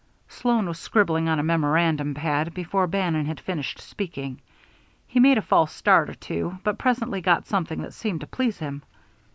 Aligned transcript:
Sloan 0.27 0.65
was 0.67 0.79
scribbling 0.79 1.29
on 1.29 1.37
a 1.37 1.43
memorandum 1.43 2.15
pad 2.15 2.55
before 2.55 2.87
Bannon 2.87 3.27
had 3.27 3.39
finished 3.39 3.79
speaking. 3.79 4.41
He 5.05 5.19
made 5.19 5.37
a 5.37 5.43
false 5.43 5.71
start 5.73 6.09
or 6.09 6.15
two, 6.15 6.57
but 6.63 6.79
presently 6.79 7.21
got 7.21 7.45
something 7.45 7.83
that 7.83 7.93
seemed 7.93 8.21
to 8.21 8.25
please 8.27 8.57
him. 8.57 8.81